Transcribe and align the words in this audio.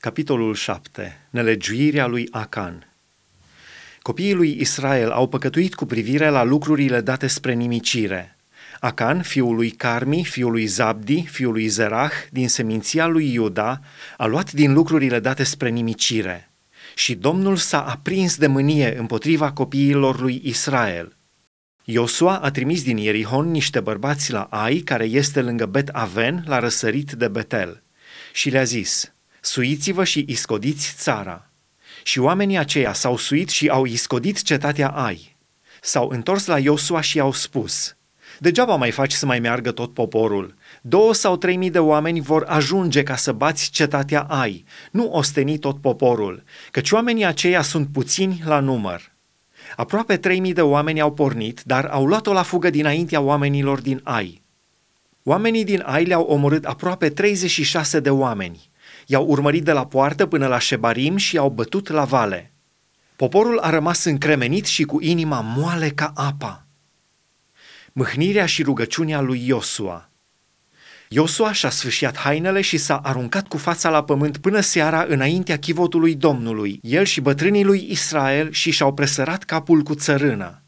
Capitolul 0.00 0.54
7. 0.54 1.28
Nelegiuirea 1.30 2.06
lui 2.06 2.28
Acan 2.30 2.92
Copiii 4.02 4.32
lui 4.32 4.60
Israel 4.60 5.10
au 5.10 5.28
păcătuit 5.28 5.74
cu 5.74 5.86
privire 5.86 6.28
la 6.28 6.42
lucrurile 6.42 7.00
date 7.00 7.26
spre 7.26 7.52
nimicire. 7.52 8.36
Acan, 8.80 9.22
fiul 9.22 9.54
lui 9.54 9.70
Carmi, 9.70 10.24
fiul 10.24 10.50
lui 10.50 10.66
Zabdi, 10.66 11.22
fiul 11.22 11.52
lui 11.52 11.66
Zerah, 11.66 12.12
din 12.30 12.48
seminția 12.48 13.06
lui 13.06 13.32
Iuda, 13.32 13.80
a 14.16 14.26
luat 14.26 14.52
din 14.52 14.72
lucrurile 14.72 15.20
date 15.20 15.42
spre 15.42 15.68
nimicire. 15.68 16.50
Și 16.94 17.14
Domnul 17.14 17.56
s-a 17.56 17.82
aprins 17.86 18.36
de 18.36 18.46
mânie 18.46 18.98
împotriva 18.98 19.52
copiilor 19.52 20.20
lui 20.20 20.40
Israel. 20.44 21.16
Iosua 21.84 22.36
a 22.36 22.50
trimis 22.50 22.82
din 22.82 22.96
Ierihon 22.96 23.50
niște 23.50 23.80
bărbați 23.80 24.32
la 24.32 24.42
Ai, 24.42 24.78
care 24.78 25.04
este 25.04 25.42
lângă 25.42 25.66
Bet 25.66 25.88
Aven, 25.88 26.44
la 26.46 26.58
răsărit 26.58 27.12
de 27.12 27.28
Betel, 27.28 27.82
și 28.32 28.50
le-a 28.50 28.64
zis– 28.64 29.12
suiți-vă 29.40 30.04
și 30.04 30.24
iscodiți 30.28 30.94
țara. 30.96 31.50
Și 32.02 32.18
oamenii 32.18 32.58
aceia 32.58 32.92
s-au 32.92 33.16
suit 33.16 33.48
și 33.48 33.68
au 33.68 33.84
iscodit 33.84 34.42
cetatea 34.42 34.88
Ai. 34.88 35.36
S-au 35.80 36.08
întors 36.08 36.46
la 36.46 36.58
Iosua 36.58 37.00
și 37.00 37.20
au 37.20 37.32
spus, 37.32 37.96
Degeaba 38.38 38.76
mai 38.76 38.90
faci 38.90 39.12
să 39.12 39.26
mai 39.26 39.40
meargă 39.40 39.70
tot 39.70 39.94
poporul. 39.94 40.54
Două 40.82 41.14
sau 41.14 41.36
trei 41.36 41.56
mii 41.56 41.70
de 41.70 41.78
oameni 41.78 42.20
vor 42.20 42.44
ajunge 42.48 43.02
ca 43.02 43.16
să 43.16 43.32
bați 43.32 43.70
cetatea 43.70 44.20
Ai, 44.20 44.64
nu 44.90 45.10
osteni 45.10 45.58
tot 45.58 45.80
poporul, 45.80 46.42
căci 46.70 46.90
oamenii 46.90 47.24
aceia 47.24 47.62
sunt 47.62 47.88
puțini 47.92 48.42
la 48.44 48.60
număr. 48.60 49.12
Aproape 49.76 50.16
trei 50.16 50.40
mii 50.40 50.52
de 50.52 50.62
oameni 50.62 51.00
au 51.00 51.12
pornit, 51.12 51.62
dar 51.64 51.84
au 51.84 52.06
luat-o 52.06 52.32
la 52.32 52.42
fugă 52.42 52.70
dinaintea 52.70 53.20
oamenilor 53.20 53.80
din 53.80 54.00
Ai. 54.04 54.42
Oamenii 55.22 55.64
din 55.64 55.82
Ai 55.86 56.04
le-au 56.04 56.22
omorât 56.22 56.64
aproape 56.64 57.08
36 57.08 58.00
de 58.00 58.10
oameni. 58.10 58.67
I-au 59.10 59.26
urmărit 59.26 59.64
de 59.64 59.72
la 59.72 59.86
poartă 59.86 60.26
până 60.26 60.46
la 60.46 60.58
Șebarim 60.58 61.16
și 61.16 61.34
i-au 61.34 61.50
bătut 61.50 61.88
la 61.88 62.04
vale. 62.04 62.52
Poporul 63.16 63.58
a 63.58 63.70
rămas 63.70 64.04
încremenit 64.04 64.66
și 64.66 64.84
cu 64.84 65.00
inima 65.00 65.40
moale 65.40 65.88
ca 65.88 66.12
apa. 66.14 66.66
Mâhnirea 67.92 68.46
și 68.46 68.62
rugăciunea 68.62 69.20
lui 69.20 69.46
Iosua. 69.46 70.10
Iosua 71.08 71.52
și-a 71.52 71.70
sfâșiat 71.70 72.16
hainele 72.16 72.60
și 72.60 72.76
s-a 72.76 72.96
aruncat 72.96 73.48
cu 73.48 73.56
fața 73.56 73.90
la 73.90 74.04
pământ 74.04 74.38
până 74.38 74.60
seara 74.60 75.04
înaintea 75.08 75.58
chivotului 75.58 76.14
Domnului, 76.14 76.78
el 76.82 77.04
și 77.04 77.20
bătrânii 77.20 77.64
lui 77.64 77.86
Israel 77.90 78.52
și 78.52 78.70
și-au 78.70 78.94
presărat 78.94 79.42
capul 79.44 79.82
cu 79.82 79.94
țărână. 79.94 80.62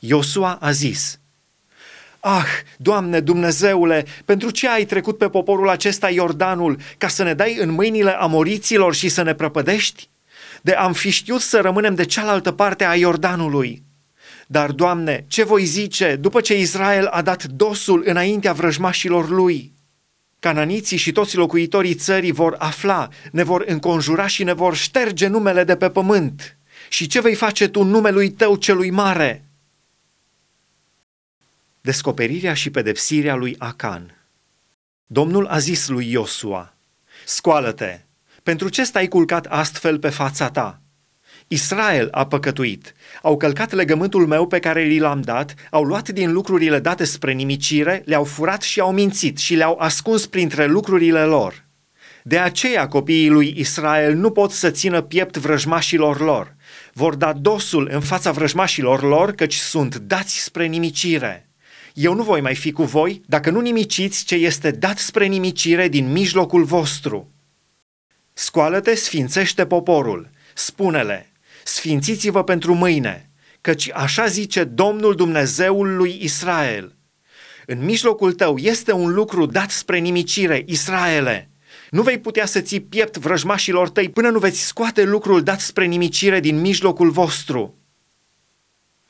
Iosua 0.00 0.58
a 0.60 0.70
zis– 0.70 1.18
Ah, 2.20 2.46
Doamne 2.76 3.20
Dumnezeule, 3.20 4.06
pentru 4.24 4.50
ce 4.50 4.68
ai 4.68 4.84
trecut 4.84 5.18
pe 5.18 5.28
poporul 5.28 5.68
acesta 5.68 6.10
Iordanul, 6.10 6.78
ca 6.98 7.08
să 7.08 7.22
ne 7.22 7.34
dai 7.34 7.56
în 7.60 7.70
mâinile 7.70 8.10
amoriților 8.10 8.94
și 8.94 9.08
să 9.08 9.22
ne 9.22 9.34
prăpădești? 9.34 10.08
De 10.62 10.72
am 10.72 10.92
fi 10.92 11.10
știut 11.10 11.40
să 11.40 11.60
rămânem 11.60 11.94
de 11.94 12.04
cealaltă 12.04 12.52
parte 12.52 12.84
a 12.84 12.94
Iordanului. 12.94 13.82
Dar, 14.46 14.70
Doamne, 14.70 15.24
ce 15.28 15.44
voi 15.44 15.64
zice 15.64 16.16
după 16.20 16.40
ce 16.40 16.58
Israel 16.58 17.06
a 17.06 17.22
dat 17.22 17.44
dosul 17.44 18.02
înaintea 18.06 18.52
vrăjmașilor 18.52 19.28
lui? 19.28 19.72
Cananiții 20.38 20.96
și 20.96 21.12
toți 21.12 21.36
locuitorii 21.36 21.94
țării 21.94 22.32
vor 22.32 22.54
afla, 22.58 23.08
ne 23.32 23.42
vor 23.42 23.64
înconjura 23.66 24.26
și 24.26 24.44
ne 24.44 24.52
vor 24.52 24.76
șterge 24.76 25.26
numele 25.26 25.64
de 25.64 25.76
pe 25.76 25.90
pământ. 25.90 26.56
Și 26.88 27.06
ce 27.06 27.20
vei 27.20 27.34
face 27.34 27.68
tu 27.68 27.82
numelui 27.82 28.30
tău 28.30 28.56
celui 28.56 28.90
mare?' 28.90 29.49
Descoperirea 31.82 32.54
și 32.54 32.70
pedepsirea 32.70 33.34
lui 33.34 33.54
Acan. 33.58 34.24
Domnul 35.06 35.46
a 35.46 35.58
zis 35.58 35.88
lui 35.88 36.10
Iosua, 36.10 36.74
Scoală-te! 37.24 38.00
Pentru 38.42 38.68
ce 38.68 38.84
stai 38.84 39.08
culcat 39.08 39.46
astfel 39.46 39.98
pe 39.98 40.08
fața 40.08 40.50
ta? 40.50 40.80
Israel 41.48 42.08
a 42.10 42.26
păcătuit, 42.26 42.94
au 43.22 43.36
călcat 43.36 43.72
legământul 43.72 44.26
meu 44.26 44.46
pe 44.46 44.58
care 44.58 44.82
li 44.82 44.98
l-am 44.98 45.20
dat, 45.20 45.54
au 45.70 45.82
luat 45.82 46.08
din 46.08 46.32
lucrurile 46.32 46.78
date 46.78 47.04
spre 47.04 47.32
nimicire, 47.32 48.02
le-au 48.04 48.24
furat 48.24 48.62
și 48.62 48.80
au 48.80 48.92
mințit 48.92 49.38
și 49.38 49.54
le-au 49.54 49.78
ascuns 49.78 50.26
printre 50.26 50.66
lucrurile 50.66 51.24
lor. 51.24 51.64
De 52.22 52.38
aceea 52.38 52.88
copiii 52.88 53.28
lui 53.28 53.54
Israel 53.56 54.14
nu 54.14 54.30
pot 54.30 54.50
să 54.50 54.70
țină 54.70 55.00
piept 55.00 55.36
vrăjmașilor 55.36 56.20
lor. 56.20 56.56
Vor 56.92 57.14
da 57.14 57.32
dosul 57.32 57.88
în 57.92 58.00
fața 58.00 58.32
vrăjmașilor 58.32 59.02
lor, 59.02 59.32
căci 59.32 59.54
sunt 59.54 59.96
dați 59.96 60.42
spre 60.42 60.66
nimicire 60.66 61.49
eu 61.94 62.14
nu 62.14 62.22
voi 62.22 62.40
mai 62.40 62.54
fi 62.54 62.72
cu 62.72 62.82
voi 62.82 63.22
dacă 63.26 63.50
nu 63.50 63.60
nimiciți 63.60 64.24
ce 64.24 64.34
este 64.34 64.70
dat 64.70 64.98
spre 64.98 65.26
nimicire 65.26 65.88
din 65.88 66.12
mijlocul 66.12 66.64
vostru. 66.64 67.32
Scoală-te, 68.32 68.94
sfințește 68.94 69.66
poporul, 69.66 70.30
spune-le, 70.54 71.32
sfințiți-vă 71.64 72.44
pentru 72.44 72.74
mâine, 72.74 73.30
căci 73.60 73.90
așa 73.92 74.26
zice 74.26 74.64
Domnul 74.64 75.14
Dumnezeul 75.14 75.96
lui 75.96 76.18
Israel. 76.22 76.94
În 77.66 77.84
mijlocul 77.84 78.32
tău 78.32 78.56
este 78.56 78.92
un 78.92 79.12
lucru 79.12 79.46
dat 79.46 79.70
spre 79.70 79.98
nimicire, 79.98 80.62
Israele. 80.66 81.50
Nu 81.90 82.02
vei 82.02 82.18
putea 82.18 82.46
să 82.46 82.60
ții 82.60 82.80
piept 82.80 83.16
vrăjmașilor 83.16 83.88
tăi 83.88 84.08
până 84.08 84.28
nu 84.28 84.38
veți 84.38 84.66
scoate 84.66 85.02
lucrul 85.02 85.42
dat 85.42 85.60
spre 85.60 85.84
nimicire 85.84 86.40
din 86.40 86.60
mijlocul 86.60 87.10
vostru 87.10 87.79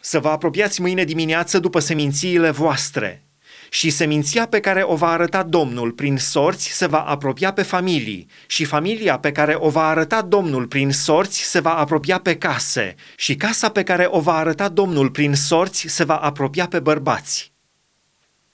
să 0.00 0.18
vă 0.18 0.28
apropiați 0.28 0.80
mâine 0.80 1.04
dimineață 1.04 1.58
după 1.58 1.78
semințiile 1.78 2.50
voastre. 2.50 3.22
Și 3.70 3.90
seminția 3.90 4.46
pe 4.46 4.60
care 4.60 4.82
o 4.84 4.94
va 4.94 5.08
arăta 5.08 5.42
Domnul 5.42 5.90
prin 5.90 6.16
sorți 6.16 6.68
se 6.68 6.86
va 6.86 7.00
apropia 7.00 7.52
pe 7.52 7.62
familii, 7.62 8.26
și 8.46 8.64
familia 8.64 9.18
pe 9.18 9.32
care 9.32 9.54
o 9.58 9.68
va 9.68 9.88
arăta 9.88 10.22
Domnul 10.22 10.66
prin 10.66 10.92
sorți 10.92 11.42
se 11.42 11.60
va 11.60 11.78
apropia 11.78 12.18
pe 12.18 12.36
case, 12.36 12.94
și 13.16 13.34
casa 13.34 13.68
pe 13.68 13.82
care 13.82 14.06
o 14.08 14.20
va 14.20 14.34
arăta 14.34 14.68
Domnul 14.68 15.10
prin 15.10 15.34
sorți 15.34 15.86
se 15.88 16.04
va 16.04 16.16
apropia 16.16 16.66
pe 16.66 16.80
bărbați. 16.80 17.57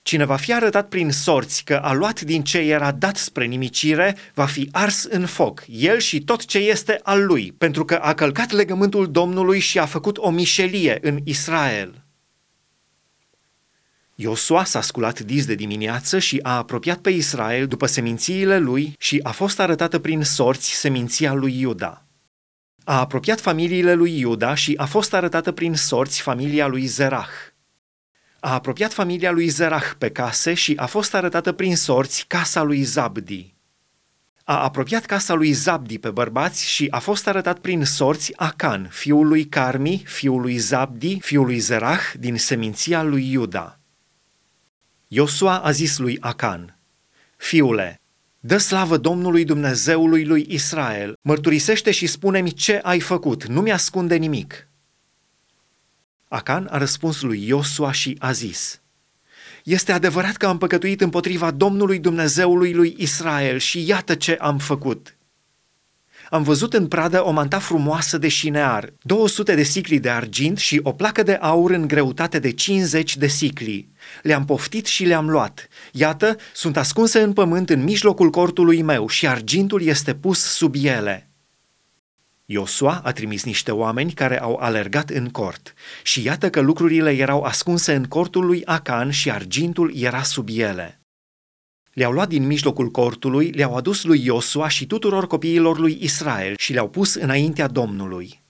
Cine 0.05 0.25
va 0.25 0.35
fi 0.35 0.53
arătat 0.53 0.87
prin 0.87 1.11
sorți 1.11 1.63
că 1.63 1.75
a 1.75 1.93
luat 1.93 2.21
din 2.21 2.43
ce 2.43 2.57
era 2.57 2.91
dat 2.91 3.17
spre 3.17 3.45
nimicire, 3.45 4.15
va 4.33 4.45
fi 4.45 4.69
ars 4.71 5.03
în 5.03 5.25
foc, 5.25 5.63
el 5.67 5.99
și 5.99 6.21
tot 6.21 6.45
ce 6.45 6.57
este 6.57 6.99
al 7.03 7.25
lui, 7.25 7.51
pentru 7.57 7.85
că 7.85 7.95
a 7.95 8.13
călcat 8.13 8.51
legământul 8.51 9.11
Domnului 9.11 9.59
și 9.59 9.79
a 9.79 9.85
făcut 9.85 10.17
o 10.17 10.29
mișelie 10.29 10.97
în 11.01 11.19
Israel. 11.23 12.03
Iosua 14.15 14.63
s-a 14.63 14.81
sculat 14.81 15.19
dis 15.19 15.45
de 15.45 15.55
dimineață 15.55 16.19
și 16.19 16.39
a 16.41 16.57
apropiat 16.57 16.97
pe 16.97 17.09
Israel 17.09 17.67
după 17.67 17.85
semințiile 17.85 18.57
lui 18.57 18.93
și 18.99 19.19
a 19.23 19.31
fost 19.31 19.59
arătată 19.59 19.99
prin 19.99 20.23
sorți 20.23 20.71
seminția 20.71 21.33
lui 21.33 21.59
Iuda. 21.59 22.05
A 22.83 22.99
apropiat 22.99 23.41
familiile 23.41 23.93
lui 23.93 24.19
Iuda 24.19 24.55
și 24.55 24.73
a 24.77 24.85
fost 24.85 25.13
arătată 25.13 25.51
prin 25.51 25.75
sorți 25.75 26.21
familia 26.21 26.67
lui 26.67 26.85
Zerah 26.85 27.27
a 28.45 28.53
apropiat 28.53 28.93
familia 28.93 29.31
lui 29.31 29.47
Zerah 29.47 29.91
pe 29.97 30.09
case 30.09 30.53
și 30.53 30.73
a 30.75 30.85
fost 30.85 31.13
arătată 31.13 31.51
prin 31.51 31.75
sorți 31.75 32.25
casa 32.27 32.61
lui 32.61 32.81
Zabdi. 32.81 33.55
A 34.43 34.63
apropiat 34.63 35.05
casa 35.05 35.33
lui 35.33 35.51
Zabdi 35.51 35.99
pe 35.99 36.09
bărbați 36.09 36.67
și 36.69 36.87
a 36.89 36.99
fost 36.99 37.27
arătat 37.27 37.59
prin 37.59 37.85
sorți 37.85 38.33
Acan, 38.35 38.87
fiul 38.91 39.27
lui 39.27 39.45
Carmi, 39.45 40.03
fiul 40.05 40.41
lui 40.41 40.57
Zabdi, 40.57 41.19
fiul 41.19 41.45
lui 41.45 41.59
Zerah, 41.59 41.99
din 42.19 42.37
seminția 42.37 43.03
lui 43.03 43.31
Iuda. 43.31 43.79
Iosua 45.07 45.59
a 45.59 45.71
zis 45.71 45.97
lui 45.97 46.17
Acan, 46.19 46.79
Fiule, 47.37 48.01
dă 48.39 48.57
slavă 48.57 48.97
Domnului 48.97 49.43
Dumnezeului 49.45 50.25
lui 50.25 50.45
Israel, 50.49 51.13
mărturisește 51.21 51.91
și 51.91 52.07
spune-mi 52.07 52.51
ce 52.51 52.79
ai 52.83 52.99
făcut, 52.99 53.45
nu 53.45 53.61
mi-ascunde 53.61 54.15
nimic. 54.15 54.69
Acan 56.35 56.67
a 56.71 56.77
răspuns 56.77 57.21
lui 57.21 57.47
Iosua 57.47 57.91
și 57.91 58.15
a 58.19 58.31
zis, 58.31 58.81
Este 59.63 59.91
adevărat 59.91 60.35
că 60.35 60.45
am 60.45 60.57
păcătuit 60.57 61.01
împotriva 61.01 61.51
Domnului 61.51 61.99
Dumnezeului 61.99 62.73
lui 62.73 62.95
Israel 62.97 63.57
și 63.57 63.87
iată 63.87 64.15
ce 64.15 64.37
am 64.39 64.57
făcut. 64.57 65.17
Am 66.29 66.43
văzut 66.43 66.73
în 66.73 66.87
pradă 66.87 67.25
o 67.25 67.31
manta 67.31 67.59
frumoasă 67.59 68.17
de 68.17 68.27
șinear, 68.27 68.93
200 69.01 69.55
de 69.55 69.63
sicli 69.63 69.99
de 69.99 70.09
argint 70.09 70.57
și 70.57 70.79
o 70.83 70.91
placă 70.91 71.23
de 71.23 71.33
aur 71.33 71.71
în 71.71 71.87
greutate 71.87 72.39
de 72.39 72.51
50 72.51 73.17
de 73.17 73.27
sicli. 73.27 73.89
Le-am 74.21 74.45
poftit 74.45 74.85
și 74.85 75.05
le-am 75.05 75.29
luat. 75.29 75.67
Iată, 75.91 76.35
sunt 76.53 76.77
ascunse 76.77 77.19
în 77.19 77.33
pământ 77.33 77.69
în 77.69 77.83
mijlocul 77.83 78.29
cortului 78.29 78.81
meu 78.81 79.07
și 79.07 79.27
argintul 79.27 79.81
este 79.81 80.15
pus 80.15 80.39
sub 80.39 80.75
ele. 80.81 81.29
Iosua 82.47 83.01
a 83.03 83.11
trimis 83.11 83.43
niște 83.43 83.71
oameni 83.71 84.11
care 84.11 84.41
au 84.41 84.55
alergat 84.55 85.09
în 85.09 85.29
cort 85.29 85.73
și 86.03 86.23
iată 86.23 86.49
că 86.49 86.59
lucrurile 86.59 87.11
erau 87.11 87.41
ascunse 87.41 87.93
în 87.93 88.03
cortul 88.03 88.45
lui 88.45 88.65
Acan 88.65 89.09
și 89.09 89.31
argintul 89.31 89.95
era 89.95 90.23
sub 90.23 90.47
ele. 90.51 90.99
Le-au 91.93 92.11
luat 92.11 92.27
din 92.27 92.45
mijlocul 92.45 92.89
cortului, 92.89 93.49
le-au 93.49 93.75
adus 93.75 94.03
lui 94.03 94.25
Iosua 94.25 94.67
și 94.67 94.85
tuturor 94.85 95.27
copiilor 95.27 95.79
lui 95.79 95.97
Israel 96.01 96.53
și 96.57 96.73
le-au 96.73 96.89
pus 96.89 97.13
înaintea 97.13 97.67
Domnului. 97.67 98.44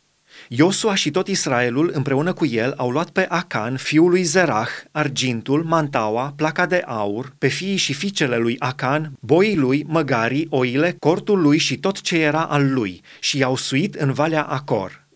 Iosua 0.48 0.96
și 0.96 1.12
tot 1.12 1.28
Israelul 1.28 1.92
împreună 1.94 2.34
cu 2.34 2.46
el 2.46 2.74
au 2.78 2.90
luat 2.90 3.10
pe 3.10 3.26
Acan, 3.30 3.78
fiul 3.78 4.10
lui 4.10 4.24
Zerah, 4.24 4.70
argintul, 4.92 5.64
mantaua, 5.64 6.34
placa 6.36 6.66
de 6.66 6.84
aur, 6.86 7.34
pe 7.38 7.48
fiii 7.48 7.76
și 7.76 7.94
fiicele 7.94 8.38
lui 8.38 8.56
Acan, 8.60 9.12
boii 9.20 9.56
lui, 9.56 9.84
măgarii, 9.88 10.48
oile, 10.50 10.96
cortul 11.00 11.42
lui 11.42 11.58
și 11.58 11.78
tot 11.78 12.02
ce 12.02 12.18
era 12.18 12.44
al 12.44 12.74
lui 12.74 13.02
și 13.20 13.38
i-au 13.38 13.56
suit 13.56 13.96
în 13.96 14.14
Valea 14.14 14.44
Acor. 14.44 15.08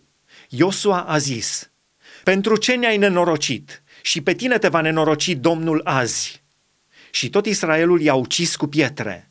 Iosua 0.50 1.02
a 1.02 1.18
zis, 1.18 1.72
Pentru 2.24 2.58
ce 2.58 2.76
ne-ai 2.76 2.98
nenorocit? 2.98 3.84
Și 4.02 4.22
pe 4.22 4.34
tine 4.34 4.58
te 4.58 4.68
va 4.68 4.82
nenoroci 4.82 5.34
Domnul 5.34 5.82
azi. 5.84 6.44
Și 7.12 7.30
tot 7.30 7.46
Israelul 7.46 8.02
i-a 8.02 8.14
ucis 8.14 8.56
cu 8.56 8.68
pietre. 8.68 9.29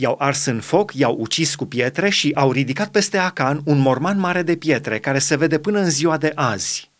I-au 0.00 0.16
ars 0.18 0.44
în 0.44 0.60
foc, 0.60 0.94
i-au 0.94 1.16
ucis 1.18 1.54
cu 1.54 1.66
pietre 1.66 2.08
și 2.08 2.32
au 2.34 2.52
ridicat 2.52 2.88
peste 2.88 3.18
Acan 3.18 3.60
un 3.64 3.78
morman 3.78 4.18
mare 4.18 4.42
de 4.42 4.56
pietre 4.56 4.98
care 4.98 5.18
se 5.18 5.36
vede 5.36 5.58
până 5.58 5.78
în 5.78 5.90
ziua 5.90 6.16
de 6.16 6.32
azi. 6.34 6.90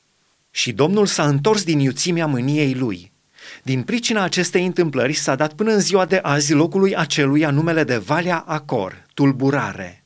Și 0.50 0.72
Domnul 0.72 1.06
s-a 1.06 1.26
întors 1.26 1.64
din 1.64 1.78
iuțimea 1.78 2.26
mâniei 2.26 2.74
lui. 2.74 3.12
Din 3.62 3.82
pricina 3.82 4.22
acestei 4.22 4.66
întâmplări 4.66 5.12
s-a 5.12 5.34
dat 5.34 5.52
până 5.52 5.72
în 5.72 5.80
ziua 5.80 6.04
de 6.04 6.16
azi 6.22 6.52
locului 6.52 6.96
aceluia 6.96 7.50
numele 7.50 7.84
de 7.84 7.96
Valea 7.96 8.38
Acor, 8.46 9.06
tulburare. 9.14 10.04